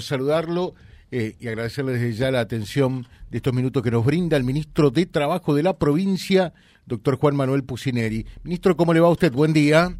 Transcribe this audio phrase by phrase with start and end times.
[0.00, 0.74] saludarlo
[1.10, 4.90] eh, y agradecerle desde ya la atención de estos minutos que nos brinda el ministro
[4.90, 6.54] de Trabajo de la provincia,
[6.86, 8.26] doctor Juan Manuel Pusineri.
[8.42, 9.30] Ministro, ¿cómo le va a usted?
[9.30, 9.94] Buen día.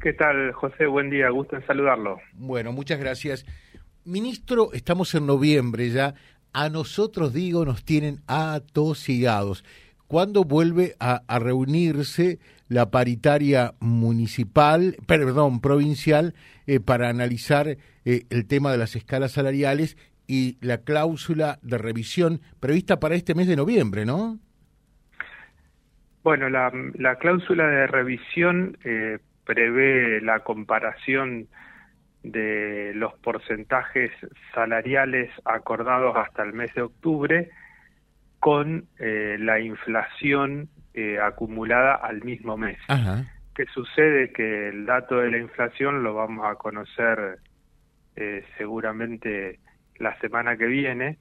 [0.00, 0.86] ¿Qué tal, José?
[0.86, 2.18] Buen día, gusto en saludarlo.
[2.34, 3.44] Bueno, muchas gracias.
[4.04, 6.14] Ministro, estamos en noviembre ya.
[6.52, 9.64] A nosotros, digo, nos tienen atosigados.
[10.06, 12.38] ¿Cuándo vuelve a, a reunirse
[12.70, 16.34] la paritaria municipal, perdón, provincial,
[16.68, 19.98] eh, para analizar eh, el tema de las escalas salariales
[20.28, 24.38] y la cláusula de revisión prevista para este mes de noviembre, ¿no?
[26.22, 31.48] Bueno, la, la cláusula de revisión eh, prevé la comparación
[32.22, 34.12] de los porcentajes
[34.54, 37.50] salariales acordados hasta el mes de octubre
[38.38, 42.78] con la inflación eh, acumulada al mismo mes.
[43.54, 44.32] ¿Qué sucede?
[44.32, 47.38] Que el dato de la inflación lo vamos a conocer
[48.16, 49.60] eh, seguramente
[49.98, 51.18] la semana que viene.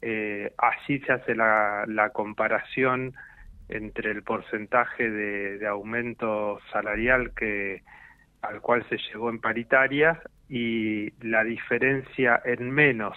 [0.00, 3.14] Eh, allí se hace la, la, comparación
[3.68, 7.82] entre el porcentaje de, de, aumento salarial que
[8.42, 13.16] al cual se llegó en paritaria y la diferencia en menos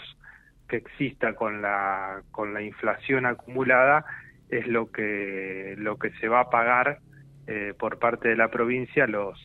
[0.68, 4.04] que exista con la con la inflación acumulada
[4.52, 7.00] es lo que lo que se va a pagar
[7.48, 9.40] eh, por parte de la provincia a los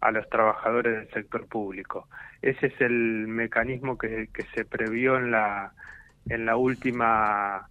[0.00, 2.08] a los trabajadores del sector público.
[2.40, 5.72] Ese es el mecanismo que, que se previó en la
[6.28, 7.68] en la última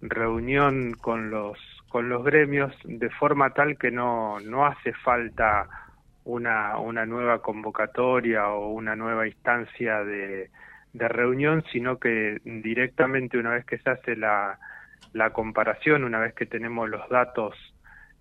[0.00, 5.68] reunión con los con los gremios de forma tal que no no hace falta
[6.24, 10.50] una una nueva convocatoria o una nueva instancia de
[10.92, 14.58] de reunión, sino que directamente una vez que se hace la
[15.12, 17.54] la comparación, una vez que tenemos los datos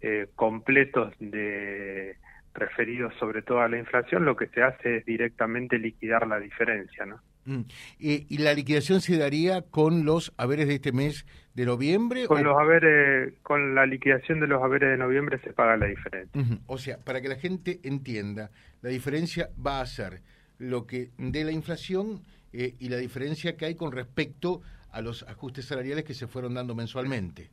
[0.01, 2.17] eh, completos de
[2.53, 7.05] referidos sobre todo a la inflación, lo que se hace es directamente liquidar la diferencia,
[7.05, 7.21] ¿no?
[7.45, 7.61] Mm.
[7.99, 12.27] ¿Y, la liquidación se daría con los haberes de este mes de noviembre?
[12.27, 16.41] Con los haberes, con la liquidación de los haberes de noviembre se paga la diferencia.
[16.67, 18.51] O sea, para que la gente entienda,
[18.81, 20.21] la diferencia va a ser
[20.57, 22.21] lo que de la inflación
[22.53, 24.61] eh, y la diferencia que hay con respecto
[24.91, 27.49] a los ajustes salariales que se fueron dando mensualmente.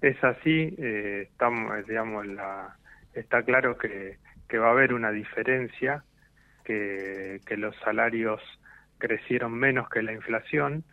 [0.00, 2.76] Es así, eh, estamos, digamos, la,
[3.14, 4.18] está claro que,
[4.48, 6.04] que va a haber una diferencia,
[6.64, 8.40] que, que los salarios
[8.98, 10.84] crecieron menos que la inflación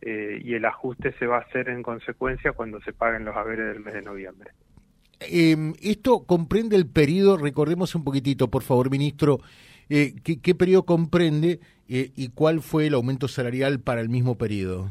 [0.00, 3.66] eh, y el ajuste se va a hacer en consecuencia cuando se paguen los haberes
[3.74, 4.52] del mes de noviembre.
[5.20, 9.40] Eh, esto comprende el periodo, recordemos un poquitito, por favor, ministro,
[9.90, 14.36] eh, ¿qué, ¿qué, periodo comprende eh, y cuál fue el aumento salarial para el mismo
[14.36, 14.90] periodo?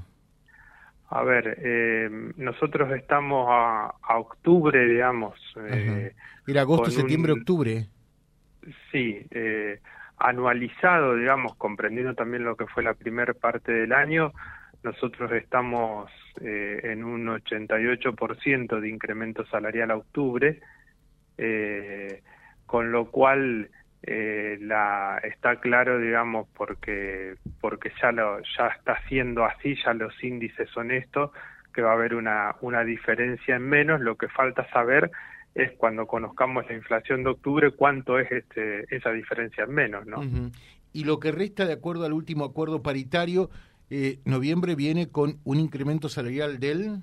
[1.09, 5.39] A ver, eh, nosotros estamos a, a, octubre, digamos.
[5.69, 6.13] Eh,
[6.45, 7.87] Era agosto, septiembre, un, octubre.
[8.91, 9.79] Sí, eh,
[10.17, 14.33] anualizado, digamos, comprendiendo también lo que fue la primera parte del año,
[14.83, 20.59] nosotros estamos eh, en un 88% de incremento salarial a octubre,
[21.37, 22.21] eh,
[22.65, 23.69] con lo cual
[24.03, 30.13] eh, la está claro digamos porque porque ya lo ya está siendo así ya los
[30.23, 31.31] índices son estos
[31.73, 34.01] que va a haber una una diferencia en menos.
[34.01, 35.11] Lo que falta saber
[35.55, 40.19] es cuando conozcamos la inflación de octubre cuánto es este esa diferencia en menos no
[40.19, 40.51] uh -huh.
[40.93, 43.49] y lo que resta de acuerdo al último acuerdo paritario
[43.89, 47.01] eh, noviembre viene con un incremento salarial del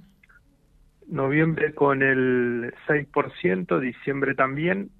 [1.06, 4.90] noviembre con el 6%, diciembre también,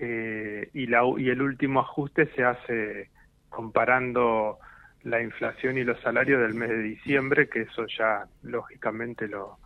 [0.00, 3.10] eh, y, la, y el último ajuste se hace
[3.48, 4.58] comparando
[5.04, 9.58] la inflación y los salarios del mes de diciembre, que eso ya lógicamente lo,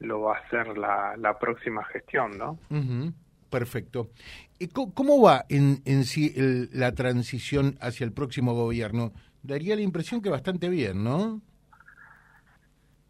[0.00, 2.52] lo va a hacer la, la próxima gestión, ¿no?
[2.70, 3.12] Uh -huh.
[3.50, 4.08] Perfecto.
[4.58, 9.12] ¿Y ¿Cómo va en, en sí el, la transición hacia el próximo gobierno?
[9.44, 11.40] Daría la impresión que bastante bien, ¿no?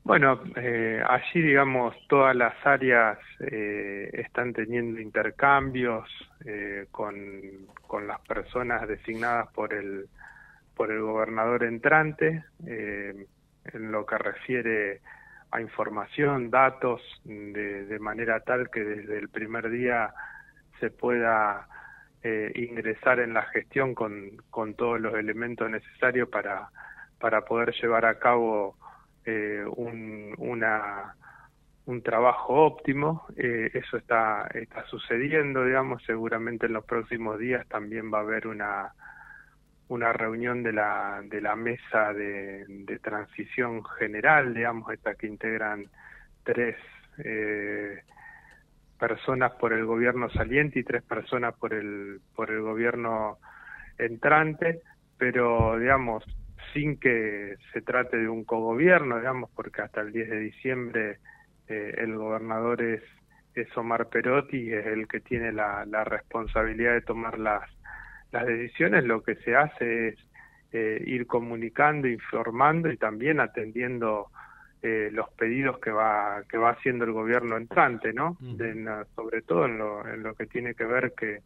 [0.05, 6.07] Bueno, eh, allí, digamos, todas las áreas eh, están teniendo intercambios
[6.45, 7.17] eh, con,
[7.87, 10.07] con, las personas designadas por el,
[10.77, 13.27] por el gobernador entrante, eh,
[13.73, 15.01] en lo que refiere
[15.51, 20.13] a información, datos, de, de, manera tal que desde el primer día
[20.81, 21.67] se pueda
[22.23, 26.69] eh, ingresar en la gestión con, con todos los elementos necesarios para,
[27.19, 28.77] para poder llevar a cabo
[29.25, 31.15] eh, un, una,
[31.87, 33.27] un trabajo óptimo.
[33.37, 38.47] Eh, eso está, está sucediendo, digamos, seguramente en los próximos días también va a haber
[38.47, 38.93] una,
[39.89, 42.65] una reunión de la, de la mesa de,
[43.03, 45.87] transición general, digamos, esta que integran
[46.43, 46.77] tres
[47.19, 48.03] eh,
[48.99, 53.39] personas por el gobierno saliente y tres personas por el, por el gobierno
[53.99, 54.81] entrante,
[55.19, 56.25] pero digamos,
[56.75, 61.19] sin que se trate de un cogobierno, digamos, porque hasta el 10 de diciembre
[61.69, 63.03] eh, el gobernador es,
[63.55, 67.63] es Omar Perotti, es el que tiene la, la responsabilidad de tomar las,
[68.33, 70.19] las decisiones, lo que se hace es
[70.73, 74.27] eh, ir comunicando, informando y también atendiendo
[74.83, 78.37] eh, los pedidos que va que va haciendo el gobierno entrante, ¿no?
[79.15, 81.39] sobre todo en lo, en lo que tiene que ver que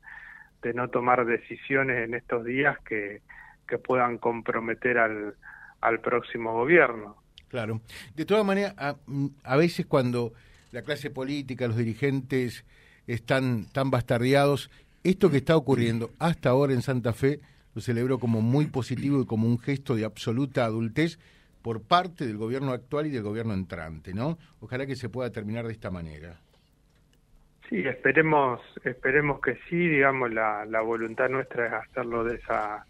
[0.63, 3.21] de no tomar decisiones en estos días que,
[3.69, 5.35] que puedan comprometer al,
[5.81, 7.17] al próximo gobierno.
[7.49, 7.81] Claro.
[8.15, 8.97] De todas maneras, a,
[9.44, 10.32] a, veces cuando
[10.73, 12.65] la clase política, los dirigentes
[13.06, 14.70] están tan bastardeados,
[15.05, 17.41] esto que está ocurriendo hasta ahora en Santa Fe
[17.75, 21.19] lo celebro como muy positivo y como un gesto de absoluta adultez
[21.62, 24.38] por parte del gobierno actual y del gobierno entrante, ¿no?
[24.61, 26.41] Ojalá que se pueda terminar de esta manera.
[27.69, 32.87] Sí, esperemos, esperemos que sí, digamos, la, la voluntad nuestra es hacerlo de esa,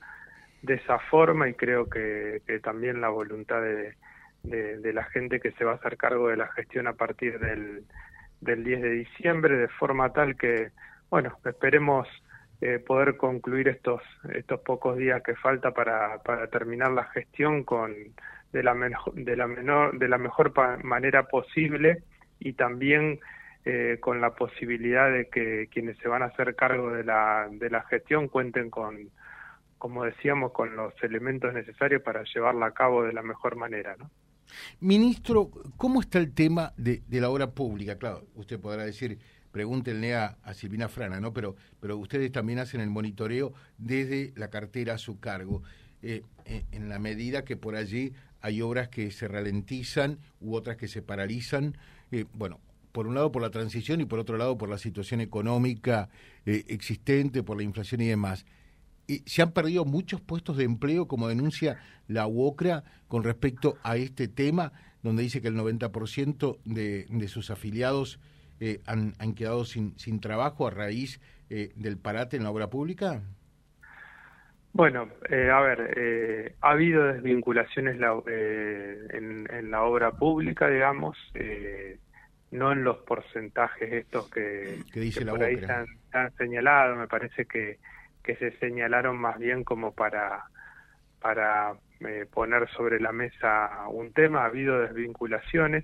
[0.62, 3.94] de esa forma y creo que, que también la voluntad de,
[4.42, 7.84] de, la gente que se va a hacer cargo de la gestión a partir del,
[8.40, 10.70] del 10 de diciembre, de forma tal que,
[11.10, 12.08] bueno, esperemos
[12.60, 14.02] eh, poder concluir estos,
[14.34, 17.94] estos pocos días que falta para, para terminar la gestión con
[18.52, 18.74] de la,
[19.12, 20.52] de la, menor, de la mejor
[20.82, 22.02] manera posible
[22.40, 23.20] y también
[23.66, 27.68] eh, con la posibilidad de que quienes se van a hacer cargo de la, de
[27.68, 29.10] la gestión cuenten con,
[29.78, 34.10] como decíamos, con los elementos necesarios para llevarla a cabo de la mejor manera, ¿no?
[34.80, 37.98] Ministro, ¿cómo está el tema de, de la obra pública?
[37.98, 39.18] Claro, usted podrá decir,
[39.50, 41.32] pregúntenle a, Silvina Frana, ¿no?
[41.32, 45.62] Pero, pero ustedes también hacen el monitoreo desde la cartera a su cargo,
[46.02, 50.76] eh, eh, en la medida que por allí hay obras que se ralentizan u otras
[50.76, 51.76] que se paralizan.
[52.12, 52.60] Eh, bueno,
[52.92, 56.08] por un lado por la transición y por otro lado por la situación económica
[56.46, 58.46] existente, por la inflación y demás.
[59.08, 63.96] Y se han perdido muchos puestos de empleo, como denuncia la UOCRA con respecto a
[63.96, 64.72] este tema,
[65.02, 68.20] donde dice que el 90% de, de sus afiliados
[68.60, 71.20] eh, han, han, quedado sin, sin trabajo a raíz
[71.50, 73.22] eh, del parate en la obra pública.
[74.72, 80.68] Bueno, eh, a ver, eh, ha habido desvinculaciones la, eh, en, en, la obra pública,
[80.68, 81.98] digamos, eh,
[82.50, 86.32] no en los porcentajes estos que, dice que la por ahí se han, se han,
[86.36, 87.78] señalado, me parece que,
[88.28, 90.44] que se señalaron más bien como para,
[91.18, 95.82] para eh, poner sobre la mesa un tema, ha habido desvinculaciones,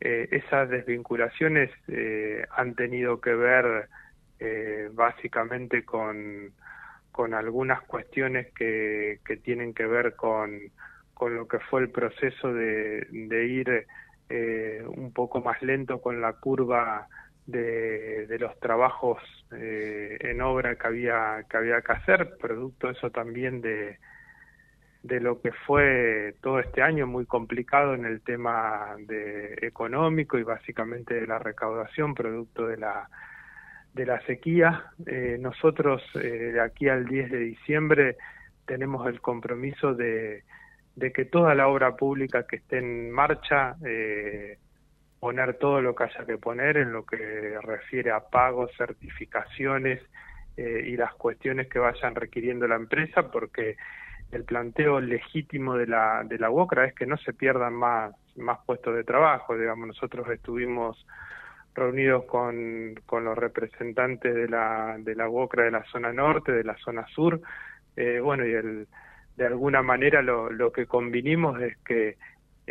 [0.00, 3.88] eh, esas desvinculaciones eh, han tenido que ver
[4.92, 6.50] básicamente con
[7.12, 10.58] con algunas cuestiones que, que tienen que ver con,
[11.14, 13.86] con lo que fue el proceso de, de ir
[14.88, 17.06] un poco más lento con la curva
[17.46, 19.18] de, los trabajos
[19.52, 23.98] eh, en obra que había que había que hacer producto eso también de
[25.02, 30.44] de lo que fue todo este año muy complicado en el tema de económico y
[30.44, 33.08] básicamente de la recaudación producto de la
[33.94, 34.92] de la sequía.
[35.06, 38.16] Eh, nosotros eh, de aquí al 10 de diciembre
[38.64, 40.44] tenemos el compromiso de,
[40.96, 44.58] de que toda la obra pública que esté en marcha, eh,
[45.22, 50.02] poner todo lo que haya que poner en lo que refiere a pagos, certificaciones
[50.56, 53.76] eh, y las cuestiones que vayan requiriendo la empresa, porque
[54.32, 58.58] el planteo legítimo de la, de la UOCRA es que no se pierdan más, más
[58.66, 59.56] puestos de trabajo.
[59.56, 61.06] Digamos, nosotros estuvimos
[61.72, 66.64] reunidos con, con los representantes de la, de la UOCRA de la zona norte, de
[66.64, 67.40] la zona sur,
[67.94, 68.88] eh, bueno, y el,
[69.36, 72.16] de alguna manera lo, lo que convinimos es que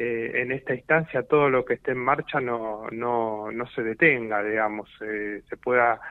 [0.03, 4.41] eh, en esta instancia todo lo que esté en marcha no, no, no se detenga,
[4.41, 6.01] digamos, eh, se pueda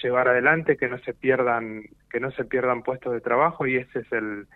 [0.00, 3.98] llevar adelante, que no se pierdan, que no se pierdan puestos de trabajo y ese
[3.98, 4.46] es el,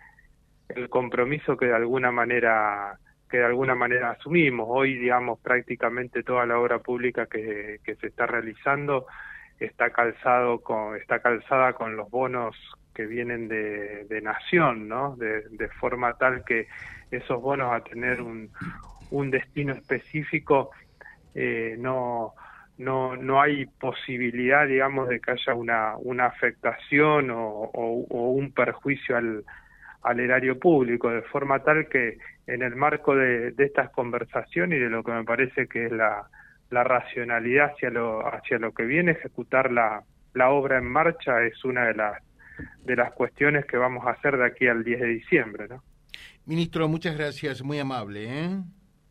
[0.69, 2.97] el compromiso que de alguna manera
[3.29, 4.65] que de alguna manera asumimos.
[4.69, 9.07] Hoy, digamos, prácticamente toda la obra pública que, que se está realizando
[9.59, 12.55] está calzado con, está calzada con los bonos
[12.99, 15.15] que vienen de, de nación, ¿no?
[15.15, 16.67] De, de, forma tal que
[17.09, 18.49] esos bonos a tener un,
[19.09, 20.71] un destino específico
[21.33, 22.33] eh, no,
[22.77, 28.51] no, no hay posibilidad, digamos, de que haya una, una afectación o, o, o un
[28.51, 29.45] perjuicio al,
[30.03, 34.83] al erario público, de forma tal que en el marco de, de, estas conversaciones y
[34.83, 36.27] de lo que me parece que es la,
[36.69, 40.03] la racionalidad hacia lo, hacia lo que viene, ejecutar la,
[40.33, 42.21] la obra en marcha es una de las,
[42.83, 45.67] de las cuestiones que vamos a hacer de aquí al 10 de diciembre.
[45.67, 45.83] ¿no?
[46.45, 48.25] Ministro, muchas gracias, muy amable.
[48.27, 48.61] ¿eh?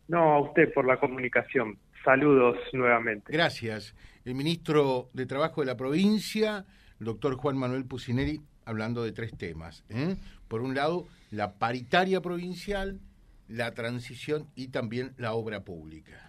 [0.07, 1.77] No, a usted por la comunicación.
[2.03, 3.31] Saludos nuevamente.
[3.31, 3.95] Gracias.
[4.25, 6.65] El ministro de Trabajo de la provincia,
[6.99, 9.83] el doctor Juan Manuel Pucineri, hablando de tres temas.
[9.89, 10.15] ¿eh?
[10.47, 12.99] Por un lado, la paritaria provincial,
[13.47, 16.28] la transición y también la obra pública.